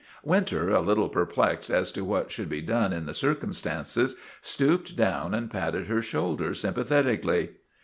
Winter, 0.23 0.71
a 0.71 0.81
little 0.81 1.09
perplexed 1.09 1.69
as 1.69 1.91
to 1.91 2.03
what 2.03 2.31
should 2.31 2.49
be 2.49 2.59
done 2.59 2.91
in 2.91 3.05
the 3.05 3.13
circumstances, 3.13 4.15
stooped 4.41 4.95
down 4.95 5.35
and 5.35 5.51
patted 5.51 5.85
her 5.85 6.01
shoulder 6.01 6.55
sympathetically. 6.55 7.51